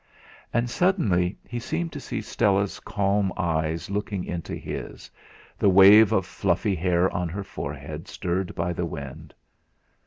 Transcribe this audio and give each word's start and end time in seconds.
And 0.51 0.67
suddenly 0.67 1.37
he 1.47 1.59
seemed 1.59 1.91
to 1.91 1.99
see 1.99 2.21
Stella's 2.21 2.79
calm 2.79 3.31
eyes 3.37 3.91
looking 3.91 4.23
into 4.23 4.55
his, 4.55 5.11
the 5.59 5.69
wave 5.69 6.11
of 6.11 6.25
fluffy 6.25 6.73
hair 6.73 7.07
on 7.13 7.29
her 7.29 7.43
forehead 7.43 8.07
stirred 8.07 8.55
by 8.55 8.73
the 8.73 8.87
wind. 8.87 9.31